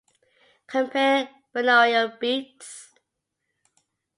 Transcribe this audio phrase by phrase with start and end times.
[0.73, 1.19] Compare
[1.57, 2.73] binaural beats.